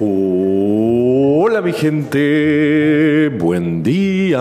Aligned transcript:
Hola 0.00 1.60
mi 1.60 1.72
gente, 1.72 3.28
buen 3.38 3.84
día. 3.84 4.40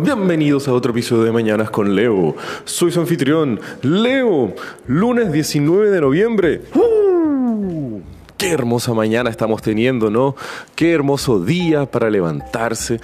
Bienvenidos 0.00 0.66
a 0.66 0.72
otro 0.72 0.90
episodio 0.90 1.22
de 1.22 1.30
Mañanas 1.30 1.70
con 1.70 1.94
Leo. 1.94 2.34
Soy 2.64 2.90
su 2.90 2.98
anfitrión, 2.98 3.60
Leo. 3.82 4.52
Lunes 4.88 5.30
19 5.30 5.90
de 5.90 6.00
noviembre. 6.00 6.62
¡Uh! 6.74 8.00
Qué 8.36 8.50
hermosa 8.50 8.92
mañana 8.94 9.30
estamos 9.30 9.62
teniendo, 9.62 10.10
¿no? 10.10 10.34
Qué 10.74 10.90
hermoso 10.90 11.38
día 11.38 11.86
para 11.86 12.10
levantarse 12.10 13.00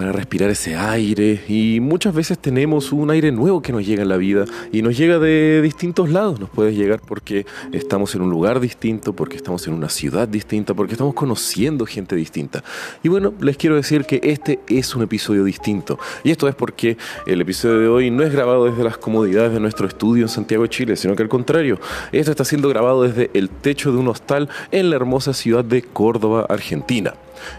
para 0.00 0.12
respirar 0.12 0.48
ese 0.48 0.76
aire 0.76 1.44
y 1.46 1.78
muchas 1.78 2.14
veces 2.14 2.38
tenemos 2.38 2.90
un 2.90 3.10
aire 3.10 3.32
nuevo 3.32 3.60
que 3.60 3.70
nos 3.70 3.86
llega 3.86 4.00
en 4.00 4.08
la 4.08 4.16
vida 4.16 4.46
y 4.72 4.80
nos 4.80 4.96
llega 4.96 5.18
de 5.18 5.60
distintos 5.60 6.08
lados, 6.08 6.40
nos 6.40 6.48
puede 6.48 6.72
llegar 6.72 7.02
porque 7.06 7.44
estamos 7.70 8.14
en 8.14 8.22
un 8.22 8.30
lugar 8.30 8.60
distinto, 8.60 9.12
porque 9.12 9.36
estamos 9.36 9.66
en 9.66 9.74
una 9.74 9.90
ciudad 9.90 10.26
distinta, 10.26 10.72
porque 10.72 10.94
estamos 10.94 11.12
conociendo 11.12 11.84
gente 11.84 12.16
distinta. 12.16 12.64
Y 13.02 13.10
bueno, 13.10 13.34
les 13.42 13.58
quiero 13.58 13.76
decir 13.76 14.06
que 14.06 14.20
este 14.22 14.60
es 14.68 14.96
un 14.96 15.02
episodio 15.02 15.44
distinto 15.44 15.98
y 16.24 16.30
esto 16.30 16.48
es 16.48 16.54
porque 16.54 16.96
el 17.26 17.42
episodio 17.42 17.80
de 17.80 17.88
hoy 17.88 18.10
no 18.10 18.22
es 18.22 18.32
grabado 18.32 18.64
desde 18.64 18.82
las 18.82 18.96
comodidades 18.96 19.52
de 19.52 19.60
nuestro 19.60 19.86
estudio 19.86 20.22
en 20.22 20.30
Santiago 20.30 20.62
de 20.62 20.70
Chile, 20.70 20.96
sino 20.96 21.14
que 21.14 21.24
al 21.24 21.28
contrario, 21.28 21.78
esto 22.10 22.30
está 22.30 22.46
siendo 22.46 22.70
grabado 22.70 23.02
desde 23.02 23.30
el 23.34 23.50
techo 23.50 23.92
de 23.92 23.98
un 23.98 24.08
hostal 24.08 24.48
en 24.70 24.88
la 24.88 24.96
hermosa 24.96 25.34
ciudad 25.34 25.62
de 25.62 25.82
Córdoba, 25.82 26.46
Argentina. 26.48 27.12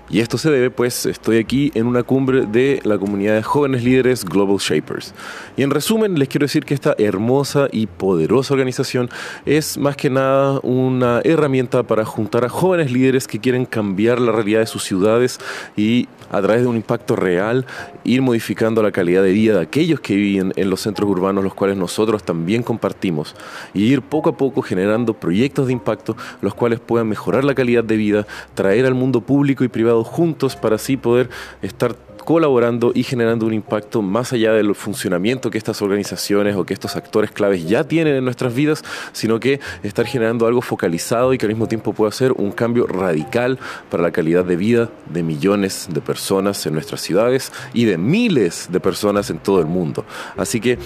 Y 0.10 0.20
esto 0.20 0.38
se 0.38 0.50
debe, 0.50 0.70
pues, 0.70 1.06
estoy 1.06 1.38
aquí 1.38 1.72
en 1.76 1.88
una 1.88 2.04
cumbre 2.04 2.46
de 2.46 2.80
la 2.84 2.98
comunidad 2.98 3.36
de 3.36 3.44
jóvenes 3.44 3.84
líderes 3.84 4.26
Global 4.26 4.58
Shapers. 4.58 5.14
Y 5.58 5.64
en 5.64 5.72
resumen, 5.72 6.18
les 6.18 6.28
quiero 6.28 6.46
decir 6.46 6.66
que 6.66 6.74
esta 6.74 6.96
hermosa 6.98 7.68
y 7.72 7.88
poderosa 7.88 8.54
organización 8.54 9.10
es 9.46 9.78
más 9.78 9.96
que 9.96 10.10
nada 10.10 10.60
una 10.64 11.22
herramienta 11.24 11.84
para 11.84 12.06
juntar 12.06 12.46
a 12.46 12.50
jóvenes 12.50 12.92
líderes 12.92 13.28
que 13.28 13.40
quieren 13.40 13.66
cambiar 13.66 14.20
la 14.20 14.32
realidad 14.32 14.60
de 14.60 14.66
sus 14.66 14.84
ciudades 14.84 15.40
y 15.76 16.08
a 16.32 16.42
través 16.42 16.62
de 16.62 16.68
un 16.68 16.78
impacto 16.78 17.16
real 17.16 17.66
ir 18.04 18.22
modificando 18.22 18.82
la 18.82 18.92
calidad 18.92 19.24
de 19.24 19.32
vida 19.32 19.56
de 19.56 19.62
aquellos 19.62 20.00
que 20.00 20.16
viven 20.16 20.54
en 20.56 20.70
los 20.70 20.82
centros 20.82 21.10
urbanos, 21.10 21.44
los 21.44 21.54
cuales 21.54 21.78
nosotros 21.78 22.24
también 22.24 22.64
compartimos, 22.64 23.36
y 23.74 23.84
ir 23.84 24.02
poco 24.02 24.30
a 24.30 24.38
poco 24.38 24.62
generando 24.62 25.14
proyectos 25.14 25.68
de 25.68 25.74
impacto, 25.74 26.16
los 26.42 26.54
cuales 26.54 26.80
puedan 26.80 27.08
mejorar 27.08 27.44
la 27.44 27.54
calidad 27.54 27.84
de 27.84 27.98
vida, 27.98 28.28
traer 28.54 28.86
al 28.86 28.96
mundo 28.96 29.22
público 29.22 29.64
y 29.64 29.70
privado 29.72 30.04
juntos 30.04 30.56
para 30.56 30.76
así 30.76 30.98
poder 30.98 31.30
estar 31.62 31.96
colaborando 32.24 32.92
y 32.94 33.04
generando 33.04 33.46
un 33.46 33.54
impacto 33.54 34.02
más 34.02 34.34
allá 34.34 34.54
del 34.54 34.74
funcionamiento 34.76 35.50
que 35.50 35.58
estas 35.58 35.82
organizaciones 35.82 36.56
o 36.56 36.66
que 36.66 36.74
estos 36.74 36.96
actores 36.96 37.32
claves 37.32 37.68
ya 37.68 37.84
tienen 37.84 38.16
en 38.16 38.24
nuestras 38.24 38.54
vidas, 38.54 38.84
sino 39.12 39.40
que 39.40 39.60
estar 39.84 40.06
generando 40.06 40.48
algo 40.48 40.62
focalizado 40.62 41.34
y 41.34 41.38
que 41.38 41.46
al 41.46 41.52
mismo 41.52 41.68
tiempo 41.68 41.94
pueda 41.94 42.12
ser 42.12 42.32
un 42.34 42.52
cambio 42.52 42.88
radical 42.88 43.60
para 43.90 44.04
la 44.04 44.12
calidad 44.12 44.46
de 44.46 44.56
vida 44.56 44.90
de 45.10 45.24
millones 45.24 45.90
de 45.92 46.02
personas 46.02 46.66
en 46.66 46.74
nuestras 46.74 47.02
ciudades 47.02 47.52
y 47.74 47.86
de 47.86 47.98
miles 47.98 48.70
de 48.72 48.80
personas 48.80 49.30
en 49.30 49.40
todo 49.40 49.60
el 49.60 49.66
mundo. 49.66 50.06
Así 50.38 50.60
que 50.60 50.78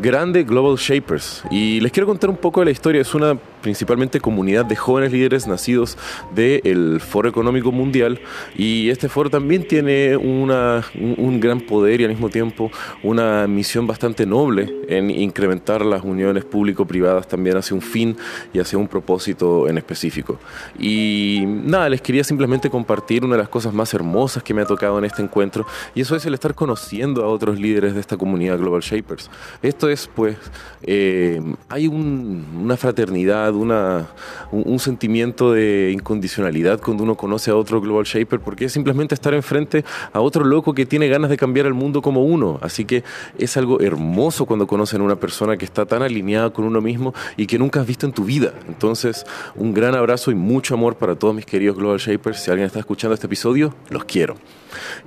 grande 0.00 0.44
Global 0.44 0.76
Shapers. 0.76 1.42
Y 1.50 1.80
les 1.80 1.92
quiero 1.92 2.06
contar 2.06 2.30
un 2.30 2.36
poco 2.36 2.60
de 2.60 2.66
la 2.66 2.70
historia. 2.70 3.00
Es 3.00 3.14
una 3.14 3.36
principalmente 3.62 4.20
comunidad 4.20 4.66
de 4.66 4.76
jóvenes 4.76 5.12
líderes 5.12 5.46
nacidos 5.46 5.96
del 6.34 7.00
Foro 7.00 7.28
Económico 7.28 7.72
Mundial 7.72 8.20
y 8.56 8.90
este 8.90 9.08
foro 9.08 9.30
también 9.30 9.66
tiene 9.66 10.16
una 10.16 10.84
un, 10.94 11.40
gran 11.40 11.60
poder 11.60 12.00
y 12.00 12.04
al 12.04 12.10
mismo 12.10 12.28
tiempo 12.28 12.70
una 13.02 13.46
misión 13.46 13.86
bastante 13.86 14.26
noble 14.26 14.74
en 14.88 15.10
incrementar 15.10 15.84
las 15.84 16.02
uniones 16.02 16.44
público-privadas 16.44 17.28
también 17.28 17.56
hacia 17.56 17.74
un 17.74 17.82
fin 17.82 18.16
y 18.52 18.58
hacia 18.58 18.78
un 18.78 18.88
propósito 18.88 19.68
en 19.68 19.78
específico. 19.78 20.38
Y 20.78 21.44
nada, 21.46 21.88
les 21.88 22.00
quería 22.00 22.24
simplemente 22.24 22.70
compartir 22.70 23.24
una 23.24 23.36
de 23.36 23.42
las 23.42 23.48
cosas 23.48 23.72
más 23.72 23.92
hermosas 23.94 24.42
que 24.42 24.54
me 24.54 24.62
ha 24.62 24.66
tocado 24.66 24.98
en 24.98 25.04
este 25.04 25.22
encuentro 25.22 25.66
y 25.94 26.00
eso 26.00 26.16
es 26.16 26.26
el 26.26 26.34
estar 26.34 26.54
conociendo 26.54 27.24
a 27.24 27.28
otros 27.28 27.58
líderes 27.58 27.94
de 27.94 28.00
esta 28.00 28.16
comunidad 28.16 28.58
Global 28.58 28.82
Shapers. 28.82 29.30
Esto 29.62 29.88
es 29.88 30.08
pues, 30.14 30.36
eh, 30.82 31.40
hay 31.68 31.86
una 31.86 32.76
fraternidad, 32.76 33.51
una, 33.58 34.08
un, 34.50 34.78
sentimiento 34.78 35.52
de 35.52 35.90
incondicionalidad 35.92 36.80
cuando 36.80 37.04
uno 37.04 37.16
conoce 37.16 37.50
a 37.50 37.56
otro 37.56 37.80
Global 37.80 38.04
Shaper 38.04 38.40
porque 38.40 38.66
es 38.66 38.72
simplemente 38.72 39.14
estar 39.14 39.34
enfrente 39.34 39.84
a 40.12 40.20
otro 40.20 40.44
loco 40.44 40.74
que 40.74 40.86
tiene 40.86 41.08
ganas 41.08 41.30
de 41.30 41.36
cambiar 41.36 41.66
el 41.66 41.74
mundo 41.74 42.02
como 42.02 42.24
uno. 42.24 42.58
Así 42.62 42.84
que 42.84 43.04
es 43.38 43.56
algo 43.56 43.80
hermoso 43.80 44.46
cuando 44.46 44.66
conocen 44.66 45.00
a 45.00 45.04
una 45.04 45.16
persona 45.16 45.56
que 45.56 45.64
está 45.64 45.86
tan 45.86 46.02
alineada 46.02 46.50
con 46.50 46.64
uno 46.64 46.80
mismo 46.80 47.14
y 47.36 47.46
que 47.46 47.58
nunca 47.58 47.80
has 47.80 47.86
visto 47.86 48.06
en 48.06 48.12
tu 48.12 48.24
vida. 48.24 48.52
Entonces, 48.68 49.24
un 49.54 49.74
gran 49.74 49.94
abrazo 49.94 50.30
y 50.30 50.34
mucho 50.34 50.74
amor 50.74 50.96
para 50.96 51.14
todos 51.14 51.34
mis 51.34 51.46
queridos 51.46 51.76
Global 51.76 51.98
Shapers. 51.98 52.40
Si 52.40 52.50
alguien 52.50 52.66
está 52.66 52.78
escuchando 52.78 53.14
este 53.14 53.26
episodio, 53.26 53.74
los 53.90 54.04
quiero. 54.04 54.36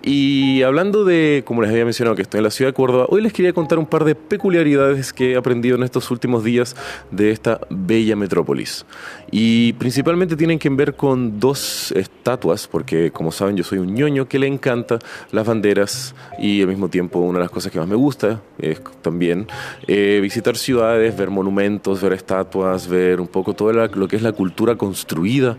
Y 0.04 0.62
hablando 0.62 1.06
de, 1.06 1.44
como 1.46 1.62
les 1.62 1.72
había 1.72 1.86
mencionado, 1.86 2.16
que 2.16 2.22
estoy 2.22 2.40
en 2.40 2.44
la 2.44 2.52
ciudad 2.52 2.70
de 2.70 2.74
Córdoba, 2.74 3.06
hoy 3.10 3.22
les 3.22 3.34
quería 3.34 3.54
contar 3.54 3.80
un 3.80 3.86
par 3.86 4.04
de 4.04 4.16
peculiaridades 4.16 5.14
que 5.14 5.34
he 5.34 5.36
aprendido 5.36 5.76
en 5.76 5.84
estos 5.84 6.12
últimos 6.12 6.44
días 6.44 6.76
de 7.12 7.32
esta 7.32 7.62
bella 7.70 8.16
metrópolis. 8.36 8.86
Y 9.32 9.74
principalmente 9.74 10.36
tienen 10.36 10.60
que 10.60 10.70
ver 10.70 10.96
con 10.96 11.40
dos 11.40 11.92
estatuas, 11.94 12.68
porque 12.68 13.12
como 13.12 13.32
saben 13.32 13.56
yo 13.56 13.64
soy 13.64 13.80
un 13.80 13.94
ñoño 13.94 14.28
que 14.28 14.40
le 14.40 14.48
encanta 14.48 15.00
las 15.32 15.46
banderas 15.46 16.14
y 16.38 16.62
al 16.62 16.68
mismo 16.68 16.90
tiempo 16.90 17.20
una 17.20 17.40
de 17.40 17.46
las 17.46 17.52
cosas 17.52 17.72
que 17.72 17.80
más 17.80 17.88
me 17.88 17.96
gusta 17.96 18.42
es 18.60 18.82
también 19.02 19.48
eh, 19.88 20.20
visitar 20.22 20.58
ciudades, 20.58 21.16
ver 21.16 21.30
monumentos, 21.30 22.02
ver 22.02 22.14
estatuas, 22.14 22.88
ver 22.88 23.22
un 23.22 23.28
poco 23.28 23.54
todo 23.54 23.72
lo 23.72 24.08
que 24.08 24.16
es 24.16 24.22
la 24.22 24.34
cultura 24.34 24.76
construida, 24.76 25.58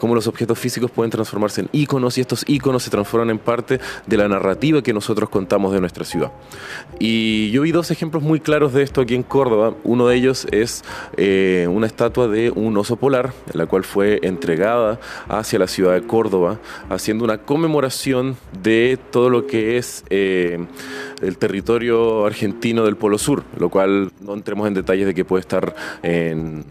cómo 0.00 0.14
los 0.14 0.26
objetos 0.26 0.58
físicos 0.58 0.90
pueden 0.90 1.10
transformarse 1.10 1.62
en 1.62 1.68
íconos 1.72 2.18
y 2.18 2.20
estos 2.20 2.44
íconos 2.48 2.82
se 2.82 2.90
transforman 2.90 3.30
en 3.30 3.38
parte 3.38 3.78
de 4.06 4.16
la 4.16 4.28
narrativa 4.28 4.82
que 4.82 4.92
nosotros 4.92 5.28
contamos 5.28 5.72
de 5.72 5.80
nuestra 5.80 6.04
ciudad. 6.04 6.32
Y 6.98 7.50
yo 7.50 7.62
vi 7.62 7.72
dos 7.72 7.90
ejemplos 7.90 8.22
muy 8.22 8.40
claros 8.40 8.72
de 8.72 8.82
esto 8.82 9.00
aquí 9.00 9.14
en 9.14 9.22
Córdoba. 9.22 9.74
Uno 9.84 10.08
de 10.08 10.16
ellos 10.16 10.46
es 10.50 10.82
eh, 11.16 11.66
una 11.70 11.86
estatua 11.86 12.15
de 12.16 12.50
un 12.50 12.76
oso 12.78 12.96
polar, 12.96 13.32
la 13.52 13.66
cual 13.66 13.84
fue 13.84 14.20
entregada 14.22 14.98
hacia 15.28 15.58
la 15.58 15.66
ciudad 15.66 15.92
de 15.92 16.02
Córdoba, 16.06 16.58
haciendo 16.88 17.24
una 17.24 17.38
conmemoración 17.38 18.36
de 18.62 18.98
todo 19.10 19.28
lo 19.28 19.46
que 19.46 19.76
es 19.76 20.04
eh, 20.08 20.66
el 21.20 21.36
territorio 21.36 22.24
argentino 22.24 22.84
del 22.84 22.96
Polo 22.96 23.18
Sur, 23.18 23.44
lo 23.58 23.68
cual 23.68 24.10
no 24.20 24.34
entremos 24.34 24.66
en 24.66 24.74
detalles 24.74 25.06
de 25.06 25.14
que 25.14 25.24
puede 25.24 25.42
estar 25.42 25.74
en 26.02 26.64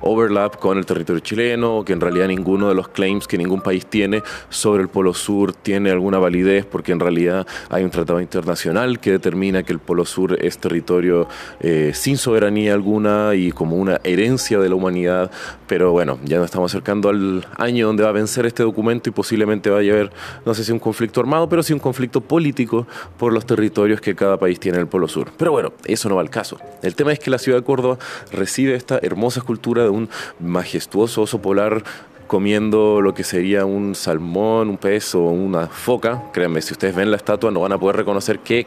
overlap 0.00 0.56
con 0.56 0.78
el 0.78 0.86
territorio 0.86 1.20
chileno, 1.20 1.84
que 1.84 1.92
en 1.92 2.00
realidad 2.00 2.28
ninguno 2.28 2.68
de 2.68 2.74
los 2.74 2.88
claims 2.88 3.26
que 3.26 3.38
ningún 3.38 3.60
país 3.60 3.86
tiene 3.86 4.22
sobre 4.48 4.82
el 4.82 4.88
Polo 4.88 5.14
Sur 5.14 5.52
tiene 5.52 5.90
alguna 5.90 6.18
validez, 6.18 6.64
porque 6.64 6.92
en 6.92 7.00
realidad 7.00 7.46
hay 7.70 7.84
un 7.84 7.90
tratado 7.90 8.20
internacional 8.20 9.00
que 9.00 9.12
determina 9.12 9.62
que 9.62 9.72
el 9.72 9.78
Polo 9.78 10.04
Sur 10.04 10.38
es 10.42 10.58
territorio 10.58 11.28
eh, 11.60 11.92
sin 11.94 12.16
soberanía 12.16 12.74
alguna 12.74 13.34
y 13.34 13.52
como 13.52 13.76
una 13.76 14.00
herencia 14.04 14.58
de 14.58 14.68
la 14.68 14.74
humanidad, 14.74 15.30
pero 15.66 15.92
bueno, 15.92 16.18
ya 16.24 16.36
nos 16.38 16.46
estamos 16.46 16.70
acercando 16.70 17.08
al 17.08 17.46
año 17.56 17.86
donde 17.86 18.02
va 18.02 18.10
a 18.10 18.12
vencer 18.12 18.46
este 18.46 18.62
documento 18.62 19.08
y 19.10 19.12
posiblemente 19.12 19.70
vaya 19.70 19.92
a 19.92 19.94
haber, 19.96 20.12
no 20.44 20.54
sé 20.54 20.64
si 20.64 20.72
un 20.72 20.78
conflicto 20.78 21.20
armado, 21.20 21.48
pero 21.48 21.62
sí 21.62 21.72
un 21.72 21.78
conflicto 21.78 22.20
político 22.20 22.86
por 23.16 23.32
los 23.32 23.46
territorios 23.46 24.00
que 24.00 24.14
cada 24.14 24.38
país 24.38 24.60
tiene 24.60 24.76
en 24.76 24.82
el 24.82 24.88
Polo 24.88 25.08
Sur. 25.08 25.30
Pero 25.36 25.52
bueno, 25.52 25.72
eso 25.84 26.08
no 26.08 26.16
va 26.16 26.22
al 26.22 26.30
caso. 26.30 26.58
El 26.82 26.94
tema 26.94 27.12
es 27.12 27.18
que 27.18 27.30
la 27.30 27.38
ciudad 27.38 27.58
de 27.58 27.64
Córdoba 27.64 27.98
recibe 28.32 28.74
esta 28.74 28.98
hermosa 29.02 29.40
escultura 29.40 29.85
un 29.90 30.08
majestuoso 30.40 31.22
oso 31.22 31.40
polar 31.40 31.82
comiendo 32.26 33.00
lo 33.00 33.14
que 33.14 33.24
sería 33.24 33.64
un 33.64 33.94
salmón, 33.94 34.68
un 34.68 34.78
pez 34.78 35.14
o 35.14 35.22
una 35.22 35.68
foca. 35.68 36.24
Créanme, 36.32 36.60
si 36.60 36.72
ustedes 36.72 36.94
ven 36.94 37.10
la 37.10 37.16
estatua 37.16 37.50
no 37.50 37.60
van 37.60 37.72
a 37.72 37.78
poder 37.78 37.96
reconocer 37.96 38.40
qué 38.40 38.66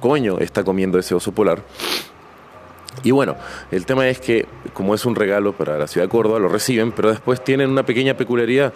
coño 0.00 0.38
está 0.38 0.64
comiendo 0.64 0.98
ese 0.98 1.14
oso 1.14 1.32
polar. 1.32 1.62
Y 3.02 3.12
bueno, 3.12 3.36
el 3.70 3.86
tema 3.86 4.08
es 4.08 4.20
que 4.20 4.46
como 4.72 4.94
es 4.94 5.04
un 5.04 5.14
regalo 5.14 5.52
para 5.52 5.78
la 5.78 5.86
ciudad 5.86 6.06
de 6.06 6.10
Córdoba, 6.10 6.38
lo 6.38 6.48
reciben, 6.48 6.92
pero 6.92 7.10
después 7.10 7.42
tienen 7.42 7.70
una 7.70 7.84
pequeña 7.84 8.16
peculiaridad 8.16 8.72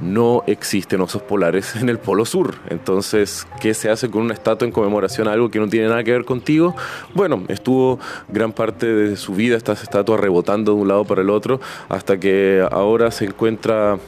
no 0.00 0.42
existen 0.46 1.00
osos 1.00 1.22
polares 1.22 1.76
en 1.76 1.88
el 1.88 1.98
Polo 1.98 2.24
Sur. 2.24 2.54
Entonces, 2.68 3.46
¿qué 3.60 3.74
se 3.74 3.90
hace 3.90 4.10
con 4.10 4.22
una 4.22 4.34
estatua 4.34 4.66
en 4.66 4.72
conmemoración 4.72 5.28
a 5.28 5.32
algo 5.32 5.50
que 5.50 5.58
no 5.58 5.68
tiene 5.68 5.88
nada 5.88 6.04
que 6.04 6.12
ver 6.12 6.24
contigo? 6.24 6.74
Bueno, 7.14 7.42
estuvo 7.48 7.98
gran 8.28 8.52
parte 8.52 8.86
de 8.86 9.16
su 9.16 9.34
vida 9.34 9.56
esta 9.56 9.72
estatua 9.72 10.16
rebotando 10.16 10.74
de 10.74 10.80
un 10.80 10.88
lado 10.88 11.04
para 11.04 11.22
el 11.22 11.30
otro 11.30 11.60
hasta 11.88 12.18
que 12.18 12.66
ahora 12.70 13.10
se 13.10 13.26
encuentra 13.26 13.98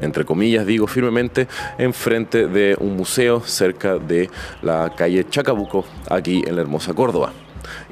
entre 0.00 0.24
comillas 0.24 0.66
digo 0.66 0.86
firmemente, 0.86 1.48
enfrente 1.76 2.46
de 2.46 2.76
un 2.78 2.96
museo 2.96 3.40
cerca 3.40 3.98
de 3.98 4.30
la 4.62 4.92
calle 4.96 5.26
Chacabuco, 5.28 5.84
aquí 6.08 6.42
en 6.46 6.56
la 6.56 6.62
hermosa 6.62 6.94
Córdoba. 6.94 7.32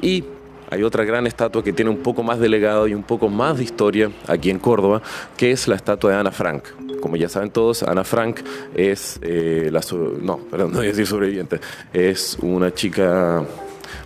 Y 0.01 0.25
hay 0.71 0.83
otra 0.83 1.05
gran 1.05 1.27
estatua 1.27 1.63
que 1.63 1.73
tiene 1.73 1.91
un 1.91 1.99
poco 1.99 2.23
más 2.23 2.39
de 2.39 2.49
legado 2.49 2.87
y 2.89 2.95
un 2.95 3.03
poco 3.03 3.29
más 3.29 3.59
de 3.59 3.65
historia 3.65 4.11
aquí 4.27 4.51
en 4.51 4.59
Córdoba, 4.59 5.03
que 5.37 5.51
es 5.51 5.69
la 5.69 5.77
estatua 5.77 6.13
de 6.13 6.17
Ana 6.19 6.31
Frank. 6.31 6.65
Como 7.01 7.17
ya 7.17 7.29
saben 7.29 7.51
todos, 7.51 7.83
Ana 7.83 8.05
Frank 8.05 8.41
es 8.75 9.19
eh, 9.23 9.69
la... 9.73 9.81
No, 10.21 10.39
perdón, 10.39 10.71
no 10.73 10.79
voy 10.79 10.87
a 10.87 10.91
decir 10.91 11.07
sobreviviente. 11.07 11.61
Es 11.93 12.39
una 12.41 12.75
chica 12.75 13.45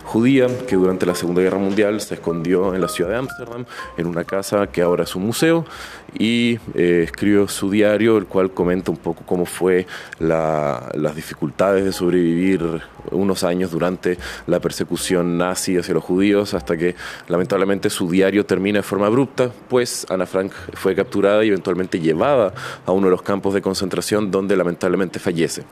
judía 0.03 0.47
que 0.67 0.75
durante 0.75 1.05
la 1.05 1.15
Segunda 1.15 1.41
Guerra 1.41 1.57
Mundial 1.57 1.99
se 2.01 2.15
escondió 2.15 2.75
en 2.75 2.81
la 2.81 2.87
ciudad 2.87 3.11
de 3.11 3.17
Ámsterdam, 3.17 3.65
en 3.97 4.07
una 4.07 4.23
casa 4.23 4.67
que 4.67 4.81
ahora 4.81 5.03
es 5.03 5.15
un 5.15 5.25
museo, 5.25 5.65
y 6.17 6.59
eh, 6.75 7.01
escribió 7.03 7.47
su 7.47 7.69
diario, 7.71 8.17
el 8.17 8.25
cual 8.25 8.51
comenta 8.51 8.91
un 8.91 8.97
poco 8.97 9.23
cómo 9.25 9.45
fue 9.45 9.87
las 10.19 11.15
dificultades 11.15 11.85
de 11.85 11.91
sobrevivir 11.91 12.81
unos 13.11 13.43
años 13.43 13.71
durante 13.71 14.17
la 14.47 14.59
persecución 14.59 15.37
nazi 15.37 15.77
hacia 15.77 15.93
los 15.93 16.03
judíos, 16.03 16.53
hasta 16.53 16.77
que 16.77 16.95
lamentablemente 17.27 17.89
su 17.89 18.09
diario 18.09 18.45
termina 18.45 18.79
de 18.79 18.83
forma 18.83 19.07
abrupta, 19.07 19.51
pues 19.69 20.05
Ana 20.09 20.25
Frank 20.25 20.51
fue 20.73 20.95
capturada 20.95 21.43
y 21.43 21.49
eventualmente 21.49 21.99
llevada 21.99 22.53
a 22.85 22.91
uno 22.91 23.07
de 23.07 23.11
los 23.11 23.21
campos 23.21 23.53
de 23.53 23.61
concentración 23.61 24.31
donde 24.31 24.55
lamentablemente 24.55 25.19
fallece. 25.19 25.63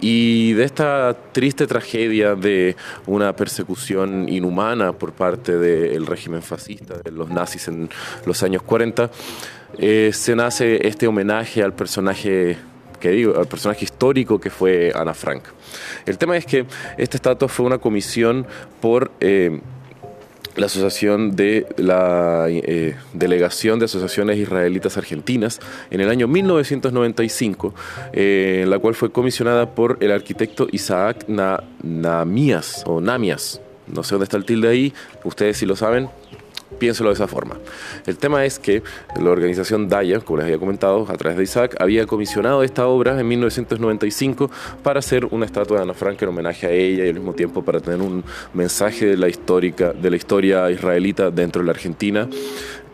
Y 0.00 0.52
de 0.52 0.64
esta 0.64 1.16
triste 1.32 1.66
tragedia 1.66 2.34
de 2.36 2.76
una 3.06 3.34
persecución 3.34 3.57
inhumana 4.28 4.92
por 4.92 5.12
parte 5.12 5.56
del 5.56 6.06
régimen 6.06 6.42
fascista, 6.42 6.98
de 6.98 7.10
los 7.10 7.28
nazis 7.28 7.68
en 7.68 7.88
los 8.26 8.42
años 8.42 8.62
40, 8.62 9.10
eh, 9.78 10.10
se 10.12 10.34
nace 10.34 10.86
este 10.86 11.06
homenaje 11.06 11.62
al 11.62 11.72
personaje 11.72 12.56
que 12.98 13.10
digo, 13.10 13.38
al 13.38 13.46
personaje 13.46 13.84
histórico 13.84 14.40
que 14.40 14.50
fue 14.50 14.92
Ana 14.94 15.14
Frank. 15.14 15.44
El 16.04 16.18
tema 16.18 16.36
es 16.36 16.46
que 16.46 16.66
esta 16.96 17.16
estatua 17.16 17.48
fue 17.48 17.66
una 17.66 17.78
comisión 17.78 18.46
por 18.80 19.12
eh, 19.20 19.60
la 20.58 20.66
Asociación 20.66 21.36
de 21.36 21.66
la 21.76 22.46
eh, 22.48 22.96
Delegación 23.12 23.78
de 23.78 23.86
Asociaciones 23.86 24.38
Israelitas 24.38 24.96
Argentinas 24.96 25.60
en 25.90 26.00
el 26.00 26.08
año 26.08 26.28
1995, 26.28 27.74
en 28.12 28.70
la 28.70 28.78
cual 28.78 28.94
fue 28.94 29.10
comisionada 29.12 29.74
por 29.74 29.98
el 30.00 30.10
arquitecto 30.10 30.66
Isaac 30.72 31.26
Namias 31.82 32.82
o 32.86 33.00
Namias. 33.00 33.60
No 33.86 34.02
sé 34.02 34.14
dónde 34.14 34.24
está 34.24 34.36
el 34.36 34.44
tilde 34.44 34.68
ahí, 34.68 34.92
ustedes 35.24 35.56
si 35.56 35.66
lo 35.66 35.76
saben, 35.76 36.08
piénselo 36.78 37.10
de 37.10 37.14
esa 37.14 37.26
forma. 37.26 37.56
El 38.06 38.16
tema 38.18 38.44
es 38.44 38.58
que 38.58 38.82
la 39.20 39.30
organización 39.30 39.88
Daya, 39.88 40.20
como 40.20 40.38
les 40.38 40.46
había 40.46 40.58
comentado, 40.58 41.06
a 41.08 41.16
través 41.16 41.38
de 41.38 41.44
Isaac, 41.44 41.76
había 41.80 42.06
comisionado 42.06 42.62
esta 42.62 42.86
obra 42.86 43.18
en 43.18 43.26
1995 43.28 44.50
para 44.82 44.98
hacer 44.98 45.24
una 45.26 45.46
estatua 45.46 45.78
de 45.78 45.82
Ana 45.84 45.94
Frank 45.94 46.20
en 46.22 46.28
homenaje 46.28 46.66
a 46.66 46.70
ella 46.70 47.04
y 47.04 47.08
al 47.08 47.14
mismo 47.14 47.32
tiempo 47.34 47.62
para 47.62 47.80
tener 47.80 48.00
un 48.00 48.24
mensaje 48.54 49.06
de 49.06 49.16
la, 49.16 49.28
histórica, 49.28 49.92
de 49.92 50.10
la 50.10 50.16
historia 50.16 50.70
israelita 50.70 51.30
dentro 51.30 51.62
de 51.62 51.66
la 51.66 51.72
Argentina. 51.72 52.28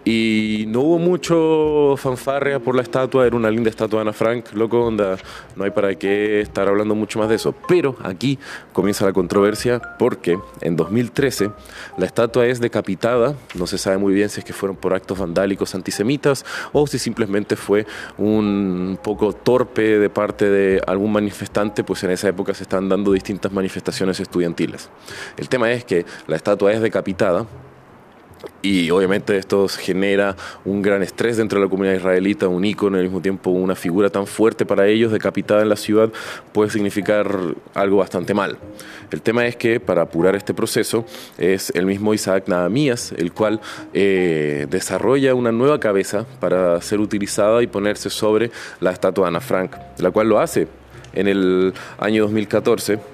Y 0.05 0.67
no 0.69 0.81
hubo 0.81 0.99
mucho 0.99 1.97
fanfarria 1.97 2.61
por 2.61 2.75
la 2.75 2.83
estatua, 2.83 3.27
era 3.27 3.35
una 3.37 3.51
linda 3.51 3.71
estatua 3.71 4.01
de 4.01 4.03
Ana 4.03 4.13
Frank, 4.13 4.53
loco, 4.53 4.85
onda, 4.85 5.17
no 5.57 5.65
hay 5.65 5.71
para 5.71 5.95
qué 5.95 6.43
estar 6.43 6.69
hablando 6.69 6.95
mucho 6.95 7.19
más 7.19 7.31
de 7.31 7.37
eso. 7.37 7.55
Pero 7.67 7.97
aquí 8.03 8.39
comienza 8.75 9.07
la 9.07 9.15
controversia 9.15 9.81
porque 9.99 10.39
en 10.61 10.77
2013 10.77 11.51
la 11.97 12.05
estatua 12.05 12.47
es 12.47 12.61
decapitada, 12.61 13.35
no 13.55 13.67
se 13.67 13.79
sabe 13.79 13.97
muy 13.97 14.13
bien 14.13 14.29
si 14.29 14.41
es 14.41 14.45
que 14.45 14.53
fueron 14.53 14.77
por 14.77 14.93
actos 14.93 15.19
vandálicos 15.19 15.75
antisemitas 15.75 16.45
o 16.73 16.87
si 16.87 16.99
simplemente 16.99 17.57
fue 17.57 17.87
un 18.19 18.99
poco 19.03 19.33
torpe 19.33 19.99
de 19.99 20.11
parte 20.11 20.51
de 20.51 20.83
algún 20.87 21.13
manifestante, 21.13 21.83
pues 21.83 22.05
en 22.05 22.11
esa 22.11 22.29
época 22.29 22.53
se 22.53 22.65
están 22.65 22.91
dando 22.91 23.11
distintas 23.13 23.53
manifestaciones 23.53 24.21
estudiantiles. 24.21 24.91
El 25.39 25.49
tema 25.49 25.73
es 25.73 25.85
que 25.85 26.05
la 26.27 26.37
estatua 26.37 26.73
es 26.73 26.83
decapitada, 26.83 27.47
y 28.63 28.91
obviamente 28.91 29.37
esto 29.37 29.69
genera 29.69 30.37
un 30.65 30.83
gran 30.83 31.03
estrés 31.03 31.37
dentro 31.37 31.59
de 31.59 31.67
la 31.67 31.71
comunidad 31.71 31.95
israelita, 31.95 32.49
un 32.49 32.65
ícono, 32.65 32.97
al 32.97 33.05
mismo 33.05 33.21
tiempo 33.21 33.51
una 33.51 33.75
figura 33.75 34.11
tan 34.11 34.27
fuerte 34.27 34.65
para 34.67 34.87
ellos, 34.87 35.13
decapitada 35.13 35.63
en 35.63 35.69
la 35.69 35.77
ciudad, 35.77 36.11
puede 36.53 36.71
significar 36.71 37.39
algo 37.75 37.99
bastante 37.99 38.35
mal. 38.35 38.59
El 39.11 39.23
tema 39.23 39.47
es 39.47 39.57
que 39.57 39.81
para 39.81 40.03
apurar 40.03 40.35
este 40.35 40.55
proceso 40.55 41.05
es 41.39 41.71
el 41.75 41.87
mismo 41.87 42.15
Isaac 42.15 42.49
Nahamías, 42.49 43.13
el 43.13 43.33
cual 43.33 43.61
eh, 43.93 44.67
desarrolla 44.71 45.35
una 45.35 45.53
nueva 45.53 45.79
cabeza 45.79 46.27
para 46.41 46.81
ser 46.81 47.01
utilizada 47.01 47.63
y 47.63 47.67
ponerse 47.67 48.11
sobre 48.11 48.51
la 48.81 48.91
estatua 48.91 49.25
de 49.25 49.29
Ana 49.29 49.41
Frank, 49.41 49.77
la 49.99 50.11
cual 50.11 50.29
lo 50.29 50.39
hace 50.39 50.69
en 51.13 51.29
el 51.29 51.73
año 51.99 52.23
2014 52.23 53.14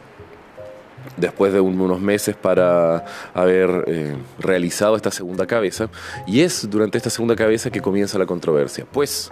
después 1.17 1.53
de 1.53 1.61
unos 1.61 2.01
meses 2.01 2.37
para 2.37 3.05
haber 3.35 3.85
eh, 3.87 4.17
realizado 4.39 4.97
esta 4.97 5.11
segunda 5.11 5.47
cabeza. 5.47 5.89
Y 6.27 6.41
es 6.41 6.69
durante 6.71 6.99
esta 6.99 7.11
segunda 7.11 7.37
cabeza 7.37 7.71
que 7.71 7.81
comienza 7.81 8.19
la 8.19 8.27
controversia. 8.27 8.87
Pues 8.91 9.31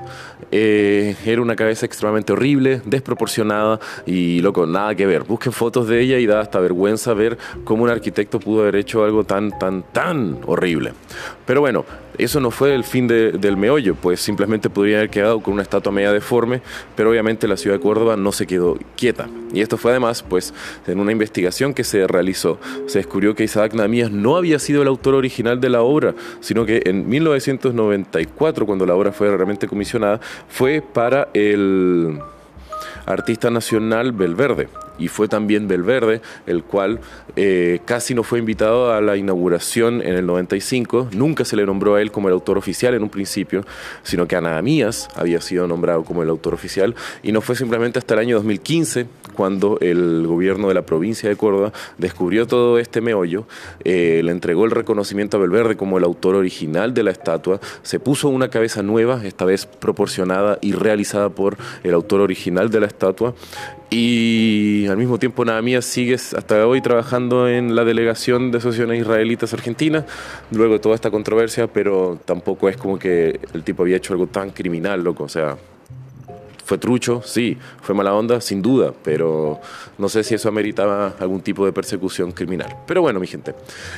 eh, 0.50 1.17
era 1.25 1.43
una 1.43 1.56
cabeza 1.56 1.87
extremadamente 1.87 2.32
horrible, 2.32 2.82
desproporcionada 2.85 3.81
y 4.06 4.41
loco, 4.41 4.67
nada 4.67 4.94
que 4.94 5.06
ver. 5.06 5.25
Busquen 5.25 5.53
fotos 5.53 5.88
de 5.88 6.00
ella 6.00 6.19
y 6.19 6.26
da 6.26 6.41
hasta 6.41 6.61
vergüenza 6.61 7.15
ver 7.15 7.38
cómo 7.65 7.85
un 7.85 7.91
arquitecto 7.91 8.41
pudo 8.41 8.62
haber 8.62 8.76
hecho 8.76 9.05
algo 9.05 9.25
tan, 9.25 9.59
tan, 9.59 9.82
tan 9.93 10.41
horrible. 10.47 10.93
Pero 11.47 11.61
bueno, 11.61 11.85
eso 12.19 12.41
no 12.41 12.50
fue 12.50 12.75
el 12.75 12.85
fin 12.85 13.06
del 13.06 13.56
meollo, 13.56 13.94
pues 13.94 14.21
simplemente 14.21 14.69
podría 14.69 14.99
haber 14.99 15.09
quedado 15.09 15.41
con 15.41 15.55
una 15.55 15.62
estatua 15.62 15.93
media 15.93 16.12
deforme, 16.12 16.61
pero 16.97 17.11
obviamente 17.11 17.47
la 17.47 17.56
ciudad 17.56 17.76
de 17.76 17.81
Córdoba 17.81 18.17
no 18.17 18.32
se 18.32 18.47
quedó 18.47 18.76
quieta. 18.97 19.29
Y 19.53 19.61
esto 19.61 19.79
fue 19.79 19.93
además, 19.93 20.25
pues, 20.29 20.53
en 20.87 20.99
una 20.99 21.12
investigación 21.12 21.57
que 21.75 21.84
se 21.84 22.06
realizó, 22.06 22.58
se 22.87 23.00
descubrió 23.00 23.34
que 23.34 23.44
Isaac 23.44 23.75
Namías 23.75 24.10
no 24.10 24.37
había 24.37 24.58
sido 24.58 24.82
el 24.82 24.88
autor 24.88 25.14
original 25.14 25.60
de 25.60 25.69
la 25.69 25.82
obra, 25.82 26.14
sino 26.40 26.64
que 26.64 26.82
en 26.87 27.08
1994, 27.08 28.64
cuando 28.64 28.87
la 28.87 28.94
obra 28.94 29.10
fue 29.10 29.28
realmente 29.28 29.66
comisionada, 29.66 30.20
fue 30.49 30.81
para 30.81 31.28
el 31.34 32.19
artista 33.06 33.50
nacional 33.50 34.12
Belverde 34.12 34.69
y 34.99 35.09
fue 35.09 35.29
también 35.29 35.69
Belverde, 35.69 36.21
el 36.47 36.65
cual 36.65 37.00
eh, 37.37 37.81
casi 37.85 38.15
no 38.15 38.23
fue 38.23 38.39
invitado 38.39 38.93
a 38.93 39.00
la 39.00 39.17
inauguración 39.17 40.03
en 40.03 40.15
el 40.15 40.27
95. 40.27 41.09
Nunca 41.12 41.45
se 41.45 41.56
le 41.56 41.65
nombró 41.67 41.95
a 41.95 42.03
él 42.03 42.11
como 42.11 42.29
el 42.29 42.35
autor 42.35 42.59
oficial 42.59 42.95
en 42.95 43.03
un 43.03 43.11
principio, 43.11 43.65
sino 44.03 44.27
que 44.27 44.37
Anadamías 44.37 45.09
había 45.15 45.41
sido 45.41 45.67
nombrado 45.67 46.05
como 46.05 46.23
el 46.23 46.29
autor 46.29 46.55
oficial. 46.55 46.95
Y 47.23 47.33
no 47.33 47.41
fue 47.41 47.56
simplemente 47.56 47.99
hasta 47.99 48.15
el 48.15 48.21
año 48.21 48.37
2015 48.37 49.06
cuando 49.35 49.79
el 49.81 50.27
gobierno 50.27 50.67
de 50.67 50.75
la 50.75 50.83
provincia 50.83 51.29
de 51.29 51.37
Córdoba 51.37 51.73
descubrió 51.97 52.49
todo 52.49 52.79
este 52.81 53.00
meollo, 53.00 53.47
eh, 53.85 54.21
le 54.25 54.33
entregó 54.33 54.65
el 54.65 54.73
reconocimiento 54.73 55.37
a 55.37 55.41
Belverde 55.41 55.77
como 55.77 55.97
el 55.97 56.03
autor 56.03 56.35
original 56.35 56.93
de 56.93 57.05
la 57.05 57.12
estatua, 57.12 57.61
se 57.83 58.00
puso 58.00 58.29
una 58.31 58.49
cabeza 58.49 58.83
nueva, 58.83 59.25
esta 59.25 59.45
vez 59.45 59.65
proporcionada 59.65 60.59
y 60.61 60.73
realizada 60.73 61.29
por 61.29 61.56
el 61.85 61.95
autor 61.95 62.21
original 62.21 62.71
de 62.71 62.81
la 62.81 62.87
estatua, 62.87 63.35
y 63.90 64.87
al 64.87 64.99
mismo 64.99 65.19
tiempo 65.19 65.44
Nahamías 65.44 65.85
sigue 65.85 66.14
hasta 66.14 66.67
hoy 66.67 66.82
trabajando 66.82 67.49
en 67.49 67.75
la 67.75 67.85
delegación 67.85 68.50
de 68.50 68.58
asociaciones 68.58 69.00
israelitas 69.00 69.55
argentinas, 69.55 70.05
luego 70.50 70.75
de 70.75 70.81
toda 70.81 70.94
esta 70.94 71.11
controversia, 71.11 71.67
pero 71.69 72.19
tampoco 72.25 72.69
es 72.69 72.76
como 72.76 72.99
que 72.99 73.40
el 73.54 73.62
tipo 73.62 73.83
había 73.83 73.97
hecho 73.97 74.12
algo 74.12 74.26
tan 74.26 74.50
criminal, 74.50 75.02
loco, 75.02 75.25
o 75.25 75.28
sea, 75.28 75.57
fue 76.68 76.76
trucho, 76.76 77.22
sí, 77.25 77.56
fue 77.80 77.94
mala 77.94 78.12
onda, 78.12 78.42
sin 78.42 78.60
duda, 78.60 78.92
pero 79.02 79.58
no 79.96 80.10
sé 80.10 80.22
si 80.22 80.34
eso 80.34 80.50
ameritaba 80.50 81.14
algún 81.18 81.40
tipo 81.40 81.64
de 81.64 81.72
persecución 81.72 82.30
criminal. 82.30 82.76
Pero 82.87 83.00
bueno, 83.00 83.18
mi 83.20 83.26
gente, 83.26 83.54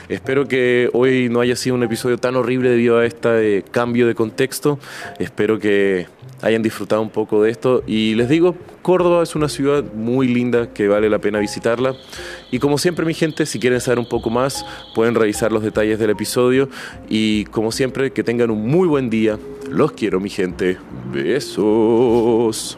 espero 0.08 0.46
que 0.46 0.88
hoy 0.92 1.28
no 1.28 1.40
haya 1.40 1.56
sido 1.56 1.74
un 1.74 1.82
episodio 1.82 2.16
tan 2.16 2.36
horrible 2.36 2.70
debido 2.70 2.98
a 2.98 3.06
este 3.06 3.64
cambio 3.72 4.06
de 4.06 4.14
contexto. 4.14 4.78
Espero 5.18 5.58
que 5.58 6.06
hayan 6.42 6.62
disfrutado 6.62 7.02
un 7.02 7.10
poco 7.10 7.42
de 7.42 7.50
esto. 7.50 7.82
Y 7.88 8.14
les 8.14 8.28
digo, 8.28 8.54
Córdoba 8.82 9.24
es 9.24 9.34
una 9.34 9.48
ciudad 9.48 9.82
muy 9.92 10.28
linda 10.28 10.72
que 10.72 10.86
vale 10.86 11.10
la 11.10 11.18
pena 11.18 11.40
visitarla. 11.40 11.96
Y 12.52 12.60
como 12.60 12.78
siempre, 12.78 13.04
mi 13.04 13.14
gente, 13.14 13.46
si 13.46 13.58
quieren 13.58 13.80
saber 13.80 13.98
un 13.98 14.08
poco 14.08 14.30
más, 14.30 14.64
pueden 14.94 15.16
revisar 15.16 15.50
los 15.50 15.64
detalles 15.64 15.98
del 15.98 16.10
episodio. 16.10 16.68
Y 17.08 17.46
como 17.46 17.72
siempre, 17.72 18.12
que 18.12 18.22
tengan 18.22 18.52
un 18.52 18.64
muy 18.68 18.86
buen 18.86 19.10
día. 19.10 19.40
Los 19.70 19.92
quiero, 19.92 20.18
mi 20.18 20.28
gente. 20.28 20.78
Besos. 21.12 22.76